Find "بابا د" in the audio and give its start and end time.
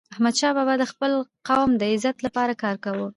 0.57-0.83